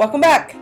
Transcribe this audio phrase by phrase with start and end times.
[0.00, 0.56] Welcome back.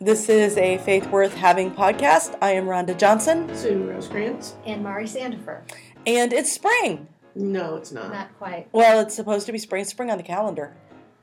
[0.00, 2.34] This is a Faith Worth Having podcast.
[2.40, 4.54] I am Rhonda Johnson, Sue Rose Rosecrans.
[4.64, 5.60] And Mari Sandifer.
[6.06, 7.08] and it's spring.
[7.34, 8.10] No, it's not.
[8.10, 8.68] Not quite.
[8.72, 10.74] Well, it's supposed to be spring, spring on the calendar.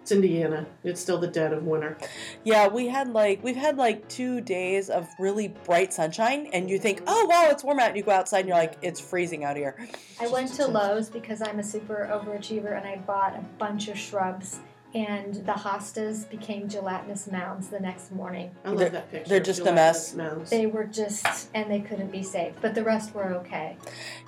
[0.04, 0.68] It's Indiana.
[0.84, 1.98] It's still the dead of winter.
[2.44, 6.78] Yeah, we had like we've had like two days of really bright sunshine, and you
[6.78, 7.88] think, oh wow, it's warm out.
[7.88, 9.76] And you go outside, and you're like, it's freezing out here.
[10.22, 13.98] I went to Lowe's because I'm a super overachiever and I bought a bunch of
[13.98, 14.60] shrubs
[14.96, 18.52] and the hostas became gelatinous mounds the next morning.
[18.66, 19.30] I love They're- that picture.
[19.30, 20.16] they're just a mess.
[20.16, 20.50] mounds.
[20.50, 23.78] They were just and they couldn't be saved, but the rest were okay.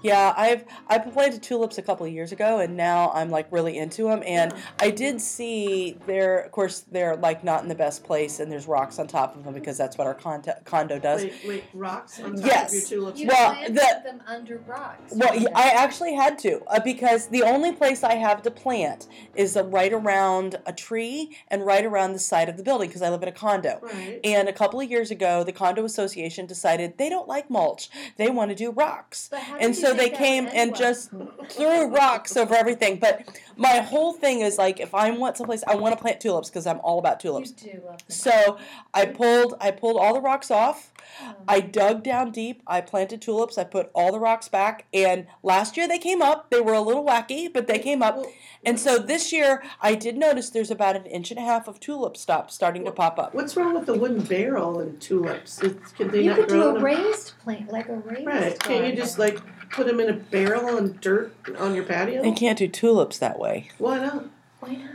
[0.04, 3.78] Yeah, I've I planted tulips a couple of years ago, and now I'm like really
[3.78, 4.22] into them.
[4.26, 8.52] And I did see they're, of course, they're like not in the best place, and
[8.52, 11.24] there's rocks on top of them because that's what our condo, condo does.
[11.24, 12.70] Wait, wait, rocks on top Yes.
[12.70, 13.20] of your tulips.
[13.20, 15.14] You Well, planted the- them under rocks.
[15.16, 15.52] Well, Rhonda.
[15.56, 19.64] I actually had to uh, because the only place I have to plant is uh,
[19.66, 23.24] right around a tree and right around the side of the building because I live
[23.24, 23.80] in a condo.
[23.82, 24.20] Right.
[24.24, 28.30] And a couple of years ago, the condo association decided they don't like mulch; they
[28.30, 29.30] want to do rocks.
[29.60, 31.12] And so they came would and just
[31.50, 33.00] threw rocks over everything.
[33.00, 33.28] But
[33.62, 36.66] my whole thing is like, if I want someplace, I want to plant tulips because
[36.66, 37.54] I'm all about tulips.
[37.64, 38.10] You do love them.
[38.10, 38.58] So
[38.94, 40.92] I pulled I pulled all the rocks off.
[41.22, 41.36] Oh.
[41.48, 42.64] I dug down deep.
[42.66, 43.58] I planted tulips.
[43.58, 44.86] I put all the rocks back.
[44.94, 46.50] And last year they came up.
[46.50, 48.18] They were a little wacky, but they came up.
[48.18, 48.32] Well,
[48.66, 51.80] And so this year I did notice there's about an inch and a half of
[51.80, 53.34] tulip stops starting to pop up.
[53.36, 55.62] What's wrong with the wooden barrel and tulips?
[55.62, 58.26] It's, can they you not could grow do a a- raised plant, like a raised.
[58.26, 58.60] Right.
[58.60, 59.40] Can't you just like
[59.72, 62.22] put them in a barrel and dirt on your patio?
[62.22, 63.70] They can't do tulips that way.
[63.78, 64.26] Why not?
[64.60, 64.92] Why not?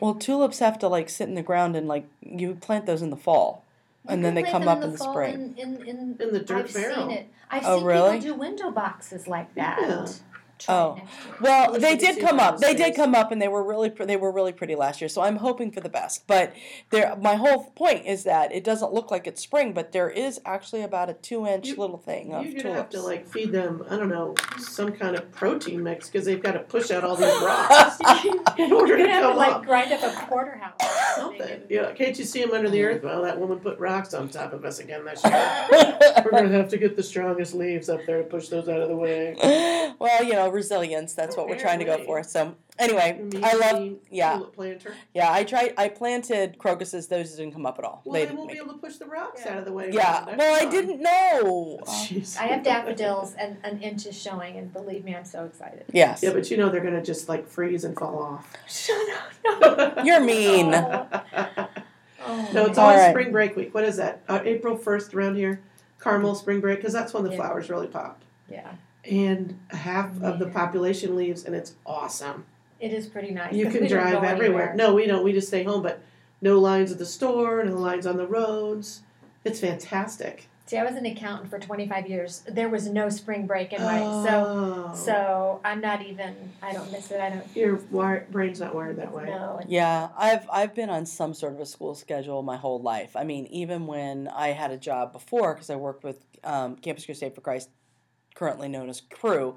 [0.00, 3.10] Well, tulips have to like sit in the ground and like you plant those in
[3.10, 3.64] the fall,
[4.08, 5.54] and then can they plant come them up in the fall spring.
[5.56, 7.08] In, in, in, In the dirt I've barrel.
[7.08, 7.28] seen it.
[7.50, 8.18] I've Oh, seen really?
[8.18, 9.78] people do window boxes like that.
[9.80, 10.06] Yeah.
[10.64, 11.00] Try Oh.
[11.40, 12.58] Well, they did come up.
[12.58, 15.08] They did come up, and they were really pre- they were really pretty last year.
[15.08, 16.26] So I'm hoping for the best.
[16.26, 16.52] But
[16.90, 20.40] there, my whole point is that it doesn't look like it's spring, but there is
[20.44, 22.94] actually about a two inch You- little thing of You're gonna have tulips.
[22.94, 23.84] to like feed them.
[23.90, 27.16] I don't know some kind of protein mix because they've got to push out all
[27.16, 27.98] these rocks
[28.58, 29.64] in order You're to gonna have to come like up.
[29.64, 30.74] grind up a porterhouse.
[30.80, 31.62] or Something.
[31.68, 33.02] Yeah, can't you see them under the earth?
[33.02, 35.66] Well, that woman put rocks on top of us again this year.
[36.24, 38.88] We're gonna have to get the strongest leaves up there to push those out of
[38.88, 39.34] the way.
[39.98, 41.14] well, you know, resilience.
[41.14, 42.22] That's what we're trying to go for.
[42.22, 43.94] So anyway, I love.
[44.10, 44.94] Yeah, planter.
[45.14, 45.32] yeah.
[45.32, 45.74] I tried.
[45.76, 47.08] I planted crocuses.
[47.08, 48.02] Those didn't come up at all.
[48.04, 48.62] Well, they they didn't won't be make.
[48.64, 49.52] able to push the rocks Yeah.
[49.52, 49.90] out of the way.
[49.92, 50.24] Yeah.
[50.26, 51.80] That's Well, I didn't know.
[51.84, 52.36] Jeez.
[52.38, 55.84] I have daffodils and an inch is showing, and believe me, I'm so excited.
[55.92, 56.22] yes.
[56.22, 58.52] Yeah, but you know they're gonna just like freeze and fall off.
[58.68, 59.98] Shut up.
[60.04, 60.72] You're mean.
[62.24, 63.10] Oh, No, it's All always right.
[63.10, 63.74] spring break week.
[63.74, 64.22] What is that?
[64.28, 65.60] Uh, April first around here,
[65.98, 67.36] Carmel spring break, because that's when the Yeah.
[67.36, 68.20] flowers really pop.
[68.48, 68.70] yeah,
[69.04, 72.46] And half of the population leaves, and it's awesome.
[72.80, 73.52] it is pretty nice.
[73.54, 74.70] You can drive everywhere.
[74.70, 74.74] anywhere.
[74.74, 75.24] No, we don't.
[75.24, 76.00] We just stay home, but
[76.40, 79.02] no lines at the store, no lines on the roads.
[79.44, 80.48] It's fantastic.
[80.66, 82.44] See, I was an accountant for 25 years.
[82.48, 84.94] There was no spring break in my so Oh.
[84.94, 86.34] so I'm not even.
[86.62, 87.20] I don't miss it.
[87.20, 89.24] I don't your wire, brain's not wired that way.
[89.24, 89.60] know.
[89.66, 93.16] Yeah, I've I've been on some sort of a school schedule my whole life.
[93.16, 97.04] I mean, even when I had a job before, because I worked with um, Campus
[97.04, 97.68] Crusade for Christ,
[98.34, 99.56] currently known as Cru.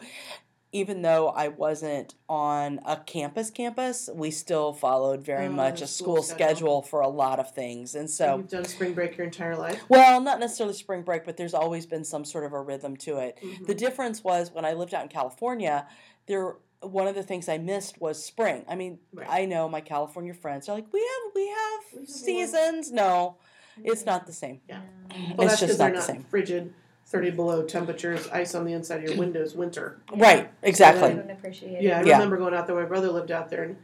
[0.71, 5.87] Even though I wasn't on a campus campus, we still followed very Oh, much a
[5.87, 6.47] school school schedule.
[6.55, 9.81] schedule for a lot of things, and so You've done spring break your entire life.
[9.87, 13.19] well, not necessarily spring break, but there's always been some sort of a rhythm to
[13.19, 13.37] it.
[13.41, 13.67] Mhm.
[13.67, 15.87] The difference was when I lived out in California,
[16.27, 18.65] there one of the things I missed was spring.
[18.67, 19.27] I mean, Right.
[19.29, 22.91] I know my California friends are like, we have we have We have seasons.
[22.91, 23.37] No,
[23.81, 24.59] it's not the same.
[24.67, 24.81] Yeah.
[25.09, 26.23] Well, it's that's just because not they're the same.
[26.25, 26.73] frigid,
[27.05, 29.97] thirty below temperatures, ice on the inside of your windows, winter.
[30.15, 31.13] Right, I exactly.
[31.13, 32.07] don't appreciate Yeah, I it.
[32.07, 32.13] Yeah.
[32.13, 32.75] remember going out there.
[32.75, 33.77] My brother lived out there, and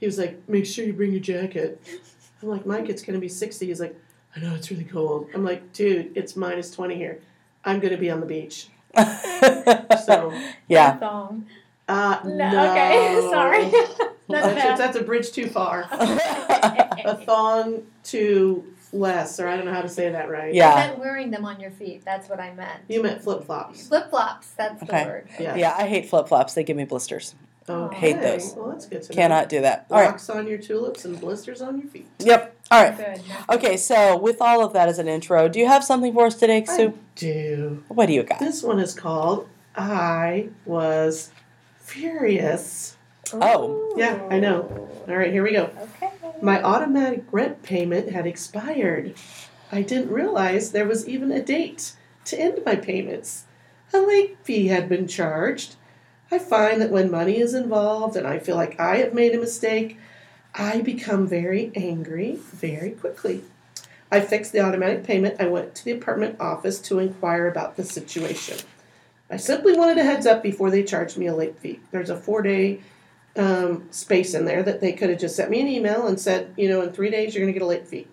[0.00, 1.80] he was like, "Make sure you bring your jacket."
[2.42, 3.94] I'm like, "Mike, it's gonna be 60." He's like,
[4.34, 7.20] "I know it's really cold." I'm like, "Dude, it's minus 20 here.
[7.64, 8.68] I'm gonna be on the beach."
[10.04, 10.32] So,
[10.68, 10.96] yeah.
[10.98, 11.46] Thong.
[11.88, 12.30] uh, no.
[12.52, 13.64] No, okay, sorry.
[14.28, 15.86] That's, That's that's a bridge too far.
[17.04, 20.52] A thong to less, or I don't know how to say that right.
[20.54, 20.68] Yeah.
[20.68, 20.86] I Yeah.
[20.88, 22.04] meant wearing them on your feet.
[22.04, 22.80] That's what I meant.
[22.88, 23.88] You meant flip flops.
[23.88, 24.50] Flip flops.
[24.56, 25.02] That's Okay.
[25.04, 25.28] the word.
[25.40, 25.54] Yeah.
[25.56, 26.54] Yeah, I hate flip flops.
[26.54, 27.34] They give me blisters.
[27.68, 27.96] Oh, okay.
[27.96, 28.54] Hate those.
[28.56, 29.14] Well, that's good to know.
[29.16, 29.86] Cannot do that.
[29.90, 30.08] All right.
[30.10, 32.08] Rocks on your tulips and blisters on your feet.
[32.18, 32.56] Yep.
[32.72, 32.96] All right.
[32.96, 33.20] Good.
[33.50, 36.34] Okay, so with all of that as an intro, do you have something for us
[36.34, 36.88] today, Sue?
[36.88, 37.84] I do.
[37.88, 38.40] What do you got?
[38.40, 39.46] This one is called
[39.76, 41.30] I Was
[41.78, 42.96] Furious.
[43.32, 43.94] Oh.
[43.96, 44.88] Yeah, I know.
[45.08, 45.70] All right, here we go.
[45.80, 46.11] Okay.
[46.42, 49.14] My automatic rent payment had expired.
[49.70, 51.92] I didn't realize there was even a date
[52.24, 53.44] to end my payments.
[53.94, 55.76] A late fee had been charged.
[56.32, 59.38] I find that when money is involved and I feel like I have made a
[59.38, 59.98] mistake,
[60.52, 63.44] I become very angry very quickly.
[64.10, 65.40] I fixed the automatic payment.
[65.40, 68.58] I went to the apartment office to inquire about the situation.
[69.30, 71.78] I simply wanted a heads up before they charged me a late fee.
[71.92, 72.80] There's a four day
[73.36, 76.52] um, space in there that they could have just sent me an email and said,
[76.56, 78.06] you know, in three days you're going to get a late fee.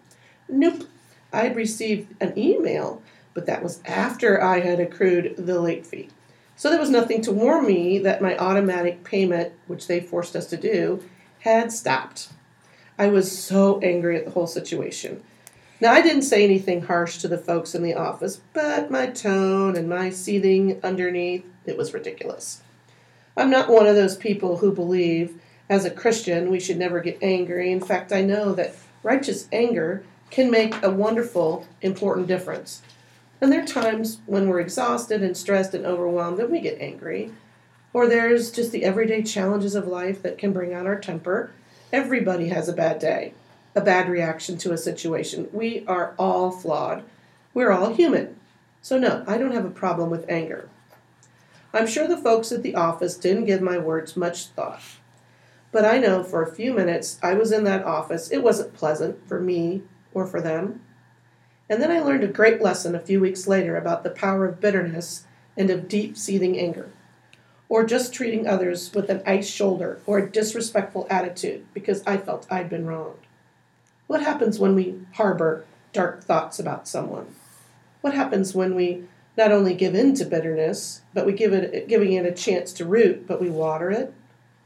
[0.47, 0.83] Nope.
[1.31, 3.01] I'd received an email,
[3.33, 6.09] but that was after I had accrued the late fee.
[6.55, 10.47] So there was nothing to warn me that my automatic payment, which they forced us
[10.47, 11.03] to do,
[11.41, 12.29] had stopped.
[12.97, 15.23] I was so angry at the whole situation.
[15.79, 19.77] Now, I didn't say anything harsh to the folks in the office, but my tone
[19.77, 22.61] and my seething underneath, it was ridiculous.
[23.39, 27.19] I'm not one of those people who believe, as a Christian, we should never get
[27.21, 27.71] angry.
[27.71, 32.81] In fact, I know that righteous anger can make a wonderful, important difference.
[33.39, 37.31] And there are times when we're exhausted and stressed and overwhelmed that we get angry.
[37.93, 41.51] Or there's just the everyday challenges of life that can bring out our temper.
[41.93, 43.33] Everybody has a bad day,
[43.73, 45.47] a bad reaction to a situation.
[45.53, 47.05] We are all flawed.
[47.53, 48.35] We're all human.
[48.81, 50.67] So, no, I don't have a problem with anger.
[51.71, 54.81] I'm sure the folks at the office didn't give my words much thought.
[55.71, 59.27] But I know for a few minutes I was in that office, it wasn't pleasant
[59.27, 59.83] for me
[60.13, 60.81] or for them.
[61.69, 64.59] And then I learned a great lesson a few weeks later about the power of
[64.59, 66.89] bitterness and of deep seething anger,
[67.67, 72.47] or just treating others with an ice shoulder or a disrespectful attitude because I felt
[72.49, 73.27] I'd been wronged.
[74.07, 77.35] What happens when we harbor dark thoughts about someone?
[78.01, 79.03] What happens when we
[79.39, 82.83] not only give in to bitterness, but we give it giving it a chance to
[82.83, 84.13] root, but we water it,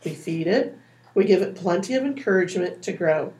[0.03, 0.75] we feed it,
[1.13, 3.33] we give it plenty of encouragement to grow.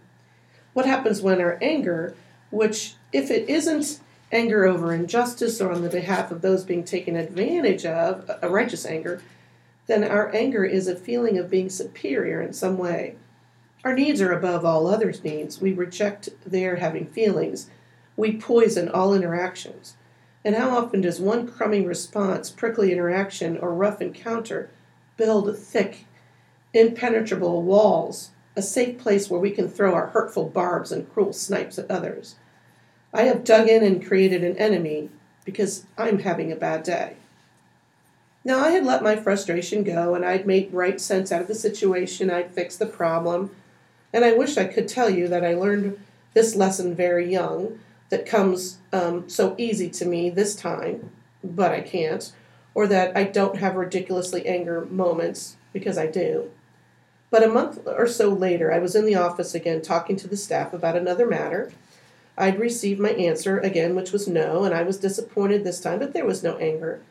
[0.74, 2.16] What happens when our anger,
[2.52, 4.00] which if it isn't
[4.32, 8.86] anger over injustice or on the behalf of those being taken advantage of, a righteous
[8.86, 9.20] anger,
[9.88, 13.16] then our anger is a feeling of being superior in some way.
[13.84, 15.60] Our needs are above all others' needs.
[15.60, 17.72] We reject their having feelings.
[18.16, 19.96] We poison all interactions.
[20.46, 24.70] And how often does one crummy response, prickly interaction, or rough encounter
[25.16, 26.06] build thick,
[26.74, 31.80] impenetrable walls, a safe place where we can throw our hurtful barbs and cruel snipes
[31.80, 32.36] at others?
[33.14, 35.10] I have dug in and created an enemy
[35.46, 37.16] because I'm having a bad day.
[38.44, 41.56] Now, I had let my frustration go and I'd made right sense out of the
[41.56, 42.30] situation.
[42.30, 43.52] I'd fixed the problem.
[44.12, 45.98] And I wish I could tell you that I learned
[46.34, 47.80] this lesson very young
[48.14, 51.10] that comes um, so easy to me this time,
[51.44, 52.32] but I can't,
[52.76, 56.52] or that I don't have ridiculously anger moments because I do.
[57.32, 60.38] But a month or so later, I was in the office again talking to the
[60.38, 61.72] staff about another matter.
[62.38, 66.14] I'd received my answer again, which was no, and I was disappointed this time, but
[66.14, 67.02] there was no anger.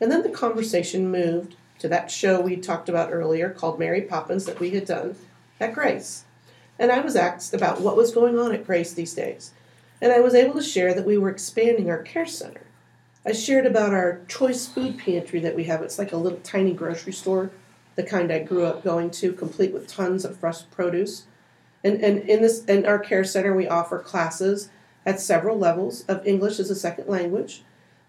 [0.00, 4.44] And then the conversation moved to that show we talked about earlier called Mary Poppins
[4.44, 5.16] that we had done
[5.58, 6.22] at Grace.
[6.78, 9.50] And I was asked about what was going on at Grace these days
[10.00, 12.62] and I was able to share that we were expanding our care center.
[13.24, 15.82] I shared about our choice food pantry that we have.
[15.82, 17.50] It's like a little tiny grocery store,
[17.96, 21.24] the kind I grew up going to, complete with tons of fresh produce.
[21.82, 24.70] And, and in this in our care center, we offer classes
[25.04, 27.62] at several levels of English as a second language.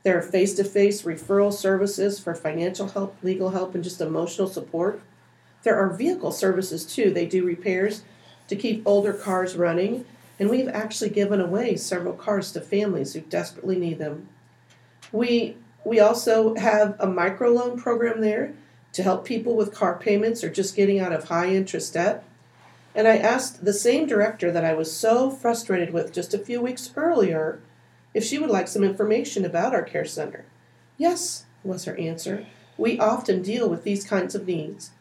[0.03, 5.01] There are face-to-face referral services for financial help, legal help, and just emotional support.
[5.63, 7.11] There are vehicle services too.
[7.11, 8.03] They do repairs
[8.47, 10.05] to keep older cars running
[10.39, 14.29] and we've actually given away several cars to families who desperately need them.
[15.11, 18.53] We we also have a microloan program there
[18.93, 22.23] to help people with car payments or just getting out of high interest debt.
[22.93, 26.61] And I asked the same director that I was so frustrated with just a few
[26.61, 27.59] weeks earlier
[28.13, 30.45] if she would like some information about our care center.
[30.97, 32.47] Yes, was her answer.
[32.77, 34.91] We often deal with these kinds of needs.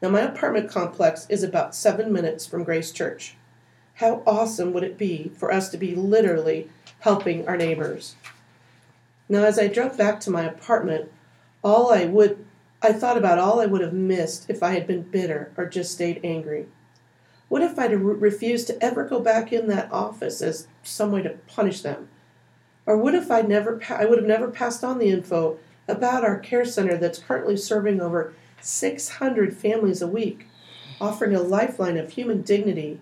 [0.00, 3.36] Now, my apartment complex is about seven minutes from Grace Church.
[4.00, 8.16] How awesome would it be for us to be literally helping our neighbors?
[9.28, 11.12] Now, as I drove back to my apartment,
[11.62, 12.42] all I would
[12.80, 15.92] I thought about all I would have missed if I had been bitter or just
[15.92, 16.64] stayed angry.
[17.50, 21.36] What if I'd refused to ever go back in that office as some way to
[21.46, 22.08] punish them?
[22.86, 26.38] Or what if I never I would have never passed on the info about our
[26.38, 30.46] care center that's currently serving over 600 families a week,
[31.02, 32.98] offering a lifeline of human dignity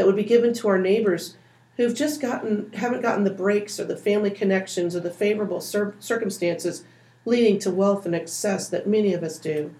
[0.00, 1.36] that would be given to our neighbors
[1.76, 5.94] who've just gotten haven't gotten the breaks or the family connections or the favorable cir-
[5.98, 6.84] circumstances
[7.26, 9.74] leading to wealth and excess that many of us do.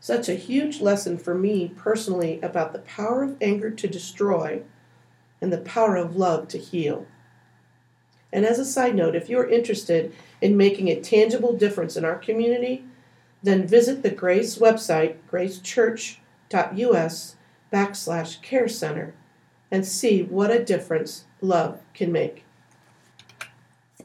[0.00, 4.62] Such a huge lesson for me personally about the power of anger to destroy
[5.40, 7.06] and the power of love to heal.
[8.32, 12.18] And as a side note, if you're interested in making a tangible difference in our
[12.18, 12.84] community,
[13.40, 17.36] then visit the Grace website, gracechurch.us,
[17.72, 19.14] backslash care center
[19.70, 22.44] and see what a difference love can make.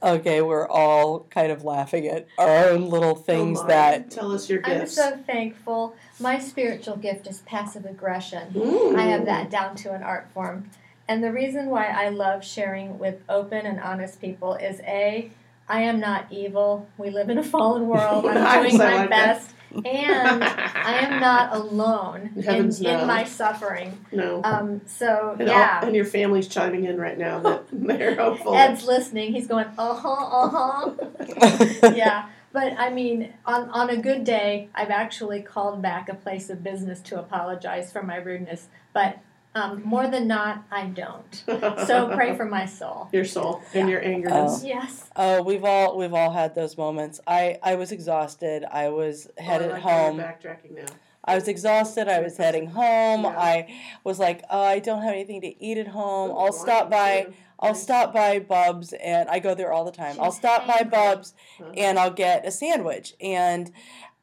[0.01, 4.11] Okay, we're all kind of laughing at our own little things Oh that.
[4.11, 4.97] Tell us your gifts.
[4.97, 5.95] I'm so thankful.
[6.19, 8.51] My spiritual gift is passive aggression.
[8.57, 8.97] Ooh.
[8.97, 10.69] I have that down to an art form.
[11.07, 15.31] And the reason why I love sharing with open and honest people is A,
[15.69, 16.87] I am not evil.
[16.97, 18.25] We live in a fallen world.
[18.27, 19.43] I'm doing I my like that.
[19.73, 24.05] And I am not alone in, Heavens in my suffering.
[24.11, 24.41] No.
[24.43, 25.85] Um, so, And, all- yeah.
[25.85, 28.53] and your family's chiming in right now that they're hopeful.
[28.55, 29.33] Ed's listening.
[29.33, 31.91] He's going, uh huh, uh huh.
[31.95, 32.29] yeah.
[32.51, 36.63] But I mean, on, on a good day, I've actually called back a place of
[36.63, 38.67] business to apologize for my rudeness.
[38.93, 39.17] But
[39.55, 41.43] um, more than not, I don't.
[41.87, 43.09] So pray for my soul.
[43.11, 44.65] your soul and your angerness.
[44.65, 45.09] Yes.
[45.15, 47.19] Oh, we've all we've all had those moments.
[47.27, 48.63] I I was exhausted.
[48.63, 50.17] I was headed oh, I like home.
[50.17, 50.85] Backtracking now.
[51.25, 52.07] I was exhausted.
[52.07, 53.23] I was heading home.
[53.23, 53.29] Yeah.
[53.37, 53.67] I
[54.03, 56.31] was like, oh, I don't have anything to eat at home.
[56.31, 57.27] I'll stop by.
[57.59, 60.17] I'll stop by Bub's, and I go there all the time.
[60.19, 60.91] I'll stop by angry.
[60.91, 61.33] Bub's,
[61.77, 63.13] and I'll get a sandwich.
[63.21, 63.71] And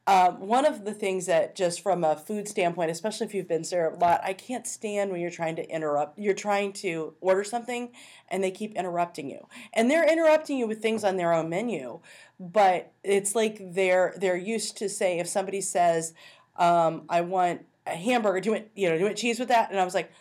[0.07, 3.63] um, one of the things that, just from a food standpoint, especially if you've been
[3.69, 6.17] there a lot, I can't stand when you're trying to interrupt.
[6.17, 7.91] You're trying to order something,
[8.29, 11.99] and they keep interrupting you, and they're interrupting you with things on their own menu.
[12.39, 16.15] But it's like they're they're used to say if somebody says,
[16.55, 19.69] um, "I want a hamburger," do want you know do you want cheese with that?
[19.71, 20.11] And I was like.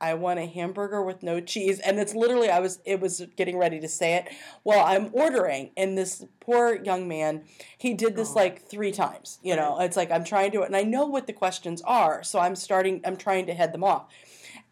[0.00, 1.80] I want a hamburger with no cheese.
[1.80, 4.28] And it's literally, I was, it was getting ready to say it
[4.64, 5.70] Well, I'm ordering.
[5.76, 7.42] And this poor young man,
[7.76, 8.34] he did this Oh.
[8.36, 9.38] like three times.
[9.42, 12.22] You know, it's like I'm trying to, and I know what the questions are.
[12.22, 14.06] So I'm starting, I'm trying to head them off.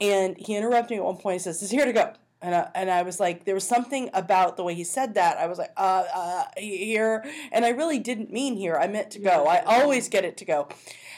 [0.00, 1.34] And he interrupted me at one point.
[1.34, 2.12] He says, Is here to go.
[2.42, 5.38] And I, and I was like, there was something about the way he said that.
[5.38, 7.24] I was like, uh, uh, here.
[7.50, 8.76] And I really didn't mean here.
[8.76, 9.46] I meant to go.
[9.46, 10.68] I always get it to go.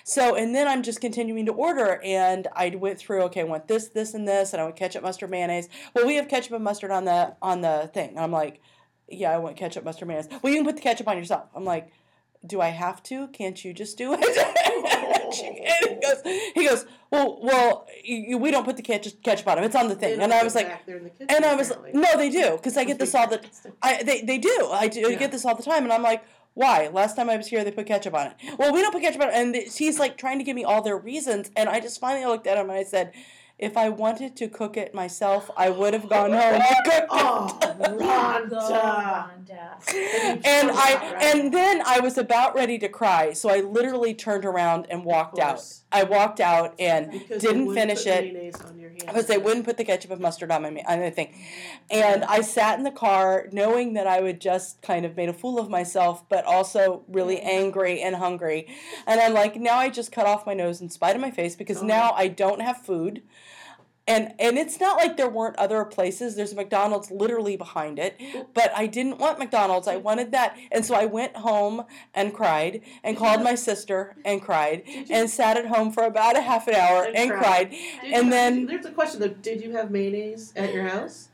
[0.05, 3.25] So, and then I'm just continuing to order, and I went through.
[3.25, 5.69] Okay, I want this, this, and this, and I want ketchup, mustard, mayonnaise.
[5.93, 8.11] Well, we have ketchup and mustard on the on the thing.
[8.11, 8.63] And I'm like,
[9.07, 10.31] yeah, I want ketchup, mustard, mayonnaise.
[10.43, 11.51] Well, you can put the ketchup on yourself.
[11.55, 11.91] I'm like,
[12.47, 13.29] do I have to?
[13.29, 14.21] Can't you just do it?
[15.33, 16.23] and he goes,
[16.55, 19.65] he goes, well, well, you, we don't put the ketchup, ketchup on it.
[19.65, 20.21] It's on the thing.
[20.21, 22.01] And I was like, back there in the kitchen, and I was apparently.
[22.01, 23.41] no, they do because I get this all the
[23.83, 24.69] I they, they do.
[24.73, 25.19] I do Yeah.
[25.19, 26.23] get this all the time, and I'm like,
[26.55, 26.89] why?
[26.89, 28.33] Last time I was here, they put ketchup on it.
[28.59, 30.83] Well, we don't put ketchup on it, and he's like trying to give me all
[30.83, 33.13] their reasons, and I just finally looked at him and I said,
[33.59, 37.07] if I wanted to cook it myself, I would have gone home and cooked it.
[37.11, 38.71] Oh, Rhonda.
[38.71, 40.47] Rhonda.
[40.47, 44.87] And I and then I was about ready to cry, so I literally turned around
[44.91, 45.61] and walked out.
[45.91, 48.53] I walked out and Because didn't finish it.
[48.99, 51.35] because they wouldn't put the ketchup and mustard on my on anything.
[51.91, 55.33] And I sat in the car knowing that I would just kind of made a
[55.33, 58.67] fool of myself, but also really angry and hungry.
[59.07, 61.57] And I'm like, now I just cut off my nose in spite of my face
[61.57, 63.23] because now I don't have food.
[64.09, 66.35] And and it's not like there weren't other places.
[66.35, 68.19] There's a McDonald's literally behind it,
[68.55, 69.87] but I didn't want McDonald's.
[69.87, 71.85] I wanted that, and so I went home
[72.15, 76.41] and cried and called my sister and cried and sat at home for about a
[76.41, 77.69] half an hour And and cried.
[77.69, 77.75] cried.
[78.05, 79.29] And you- then- there's a question though.
[79.29, 81.29] Did you have mayonnaise at your house?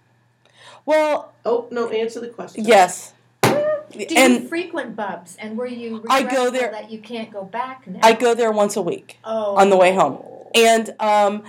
[0.84, 2.64] Well, Oh no, answer the question.
[2.64, 3.12] yes.
[3.42, 7.44] Do you and frequent Bub's, and were you I go there- that you can't go
[7.44, 8.00] back now?
[8.02, 9.54] I go there once a week, oh.
[9.54, 10.18] on the way home.
[10.56, 11.42] and um,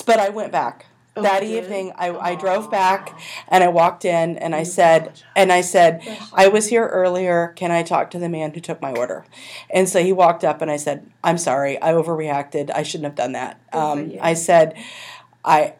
[0.00, 1.92] but I went back Oh, that evening.
[1.96, 3.18] I, I drove back
[3.48, 6.00] and I walked in and I said and I said
[6.32, 7.52] I was here earlier.
[7.54, 9.26] Can I talk to the man who took my order?
[9.68, 12.70] And so he walked up and I said, I'm sorry, I overreacted.
[12.74, 13.60] I shouldn't have done that.
[13.74, 14.12] Um.
[14.22, 14.74] I said,
[15.44, 15.74] I.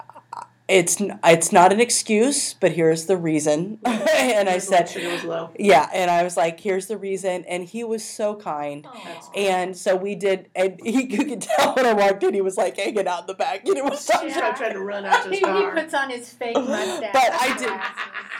[0.68, 3.78] It's it's not an excuse, but here's the reason.
[3.84, 5.50] and I said, sugar was low.
[5.58, 7.44] yeah, and I was like, here's the reason.
[7.46, 8.86] And he was so kind.
[8.86, 9.30] Aw.
[9.36, 12.56] And so we did, and he you could tell when I walked in, he was
[12.56, 13.66] like hanging out in the back.
[13.66, 14.52] You know, it was so Yeah.
[14.54, 17.10] trying to run out to his he puts on his fake mustache.
[17.12, 18.31] But I did- glasses.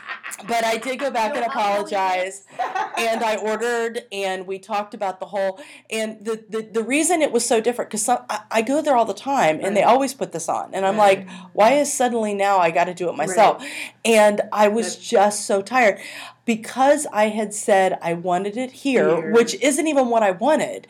[0.49, 2.45] But I did go back and apologize,
[2.99, 7.33] and I ordered, and we talked about the whole, and the the, the reason it
[7.33, 10.33] was so different because I, I go there all the time, and they always put
[10.33, 11.27] this on, and I'm Right.
[11.27, 13.65] like, why is suddenly now I got to do it myself?
[14.05, 15.99] And I was That- just so tired
[16.45, 19.31] because I had said I wanted it here, Here.
[19.33, 20.87] which isn't even what I wanted.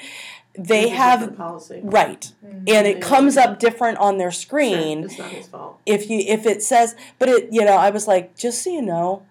[0.54, 1.80] They It's have policy.
[1.82, 2.70] right, Mhm.
[2.70, 3.02] and it Yeah.
[3.02, 5.00] comes up different on their screen.
[5.02, 5.78] Sure, it's not his fault.
[5.86, 8.82] if you if it says but it you know i was like just so you
[8.82, 9.22] know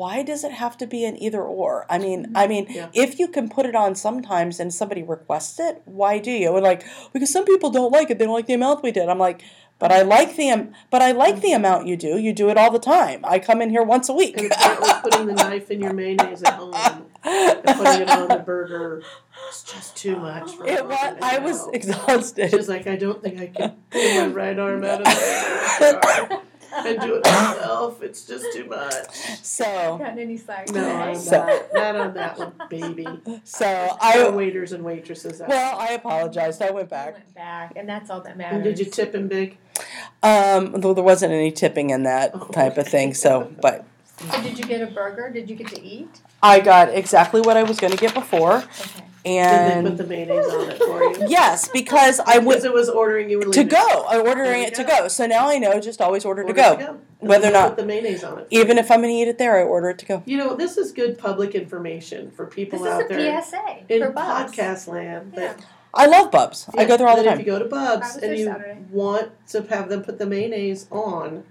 [0.00, 2.36] why does it have to be an either or i mean mm-hmm.
[2.42, 2.88] i mean Yeah.
[3.04, 6.64] if you can put it on sometimes and somebody requests it why do you and
[6.64, 9.18] like because some people don't like it they don't like the amount we did i'm
[9.28, 9.42] like
[9.80, 11.56] But I like the but I like the mm-hmm.
[11.56, 12.18] amount you do.
[12.18, 13.24] You do it all the time.
[13.24, 14.36] I come in here once a week.
[14.36, 16.74] And apparently putting the knife in your mayonnaise at home
[17.24, 19.02] and putting it on the burger
[19.50, 21.16] is just too much for It was.
[21.22, 22.50] I was exhausted.
[22.50, 25.04] She's like, I don't think I can pull my right arm out of
[25.80, 26.39] the
[26.72, 28.02] and do it myself.
[28.02, 29.14] It's just too much.
[29.42, 29.64] So
[29.98, 30.84] Gotten any slack No.
[30.88, 31.62] I'm So- not.
[31.74, 33.06] Not on that one, baby.
[33.44, 35.40] so Our I waiters and waitresses.
[35.40, 35.48] out.
[35.48, 36.62] well I apologized.
[36.62, 37.12] I went I back.
[37.14, 38.64] went back, and that's all that And matters.
[38.64, 39.56] did you tip him big?
[40.22, 43.14] Um, though there wasn't any tipping in that Oh, type of thing.
[43.14, 43.84] So, but
[44.30, 45.30] So did you get a burger?
[45.30, 46.20] Did you get to eat?
[46.42, 49.04] I got exactly what I was going to get before, Okay.
[49.24, 51.26] Did they put the mayonnaise on it for you?
[51.28, 54.06] yes, because I Because it was ordering you were to go.
[54.08, 55.02] I'm ordering There you it to go.
[55.02, 55.08] go.
[55.08, 56.98] So now I know just always order, Order to go.
[57.20, 58.46] And Whether or not- put the mayonnaise on it.
[58.50, 60.22] Even if I'm going to eat it there, I order it to go.
[60.24, 63.78] you know, this is good public information for people This out is a there PSA
[63.90, 64.52] in for Bub's.
[64.52, 65.32] podcast land.
[65.34, 65.40] Yeah.
[65.54, 66.66] That I love Bub's.
[66.78, 67.40] I go there all the that time.
[67.40, 68.78] If you go to Bub's and you Saturday.
[68.90, 71.44] want to have them put the mayonnaise on,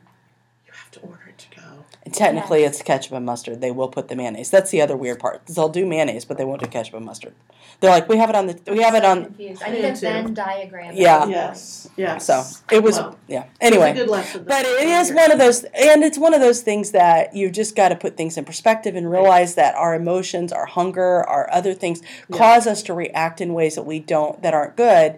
[0.65, 1.67] you have to order it to go.
[1.98, 3.61] And technically, it's ketchup and mustard.
[3.61, 4.49] They will put the mayonnaise.
[4.49, 5.45] That's the other weird part.
[5.47, 7.33] They'll do mayonnaise, but they won't do ketchup and mustard.
[7.79, 9.25] They're like, we have it on the, we have it on.
[9.25, 9.63] confused.
[9.63, 9.95] I I need a.
[9.95, 10.95] Venn diagram.
[10.95, 11.25] Yeah.
[11.27, 11.87] Yes.
[11.95, 12.25] Yes.
[12.25, 13.45] So it was, Well, yeah.
[13.61, 14.43] Anyway, good lesson.
[14.45, 17.75] But it is one of those, and it's one of those things that you've just
[17.75, 21.73] got to put things in perspective and realize that our emotions, our hunger, our other
[21.73, 22.37] things Yeah.
[22.37, 25.17] cause us to react in ways that we don't, that aren't good.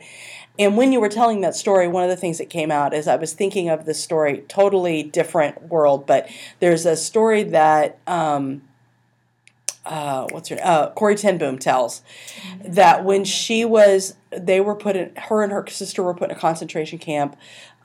[0.59, 3.07] And when you were telling that story, one of the things that came out is
[3.07, 6.29] I was thinking of this story, totally different world, but
[6.59, 8.63] there's a story that, um,
[9.85, 12.03] uh, what's her uh, Corrie ten Boom tells
[12.63, 16.37] that when she was, they were put in, her and her sister were put in
[16.37, 17.35] a concentration camp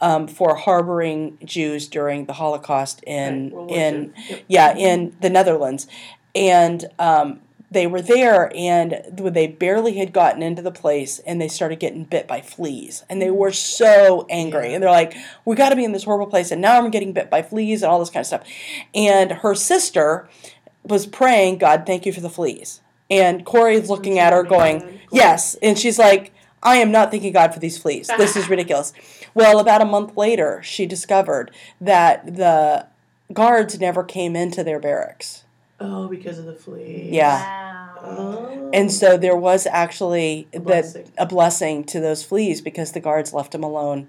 [0.01, 4.15] um, for harboring Jews during the Holocaust in Right, in
[4.49, 5.87] yeah in the Netherlands,
[6.35, 7.41] and um,
[7.77, 12.05] they were there and they barely had gotten into the place and they started getting
[12.05, 13.05] bit by fleas.
[13.11, 14.73] And they were so angry.
[14.73, 15.15] And they're like
[15.45, 16.51] we got to be in this horrible place.
[16.51, 18.49] And now I'm getting bit by fleas and all this kind of stuff.
[18.95, 20.27] And her sister
[20.85, 22.81] was praying God thank you for the fleas.
[23.11, 25.55] And Corrie's looking at her going yes.
[25.61, 28.09] And she's like I am not thanking God for these fleas.
[28.17, 28.95] This is ridiculous.
[29.35, 32.87] Well about a month later she discovered that the
[33.35, 35.45] guards never came into their barracks
[35.79, 37.13] Oh, because of the fleas.
[37.13, 37.39] Yeah.
[37.39, 37.83] Wow.
[37.99, 38.71] Oh.
[38.75, 41.13] and so there was actually A that blessing.
[41.19, 44.09] a blessing to those fleas because the guards left them alone.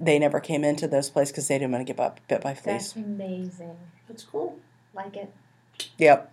[0.00, 2.54] They never came into those places because they didn't want to get bu- bit by
[2.54, 2.92] fleas.
[2.92, 3.76] That's amazing.
[4.08, 4.58] That's cool.
[4.94, 5.32] Like it.
[5.98, 6.32] Yep.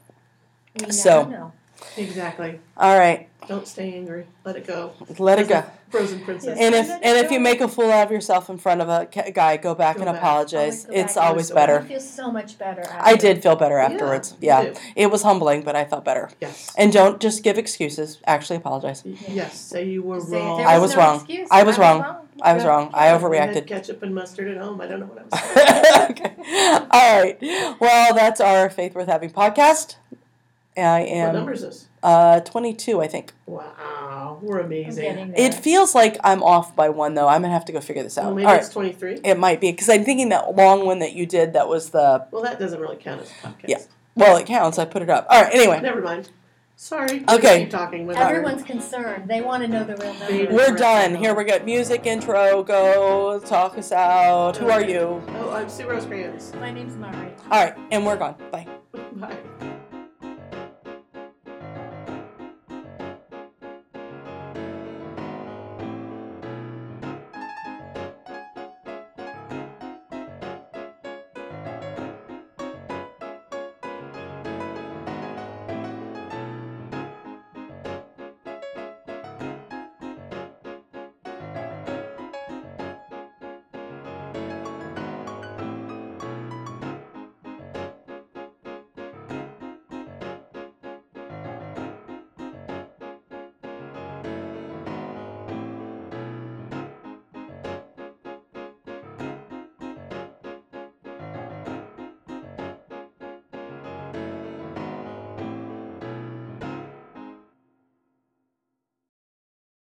[0.75, 1.51] We never So- know.
[1.97, 2.59] Exactly.
[2.77, 4.25] All right, Don't stay angry.
[4.45, 4.93] Let it go.
[5.17, 5.63] let it go.
[5.89, 6.57] Frozen princess.
[6.59, 8.89] And if Let and if you make a fool out of yourself in front of
[8.89, 10.21] a ca- guy, go back Go and back.
[10.21, 10.85] apologize.
[10.85, 11.23] Always It's back.
[11.25, 11.79] always Always better.
[11.79, 12.81] I feel so much better.
[12.81, 13.01] After.
[13.09, 14.35] I did feel better afterwards.
[14.39, 16.29] you Yeah, it was humbling, but I felt better.
[16.39, 16.71] Yes.
[16.77, 18.19] And don't just give excuses.
[18.27, 19.01] Actually, apologize.
[19.27, 19.59] Yes.
[19.59, 20.57] Say you were Say wrong.
[20.59, 21.15] there I was no wrong.
[21.15, 22.05] excuse, I was wrong.
[22.41, 22.91] I was wrong.
[22.93, 23.65] I I had overreacted.
[23.67, 24.79] ketchup and mustard at home.
[24.79, 26.11] I don't know what I was saying.
[26.11, 26.87] okay.
[26.91, 27.37] All right.
[27.79, 29.95] Well, that's our Faith Worth Having podcast.
[30.77, 31.27] I am.
[31.27, 31.87] what number is this?
[32.03, 33.33] uh, 22, I think.
[33.45, 34.39] Wow.
[34.41, 35.33] We're amazing.
[35.35, 37.27] It feels like I'm off by one, though.
[37.27, 38.25] I'm going to have to go figure this out.
[38.25, 38.61] All maybe right.
[38.61, 39.21] it's 23.
[39.23, 42.25] It might be because I'm thinking that long one that you did that was the,
[42.31, 43.67] Well, that doesn't really count as a podcast.
[43.67, 43.81] Yeah.
[44.15, 44.79] well, it counts.
[44.79, 45.27] I put it up.
[45.29, 45.53] All right.
[45.53, 46.29] Anyway, Never mind.
[46.77, 47.25] Sorry.
[47.27, 47.63] Okay.
[47.63, 49.29] Keep talking with Everyone's concerned.
[49.29, 50.43] They want to know the real Baby.
[50.43, 50.53] number.
[50.55, 51.13] we're done.
[51.15, 51.59] Here we go.
[51.65, 52.63] Music intro.
[52.63, 54.55] Go talk us out.
[54.55, 55.21] Who are you?
[55.27, 56.53] Oh, I'm Sue Rosecrans.
[56.55, 57.33] My name's Mari.
[57.51, 57.75] All right.
[57.91, 58.35] And we're gone.
[58.49, 58.65] Bye.
[59.11, 59.37] Bye.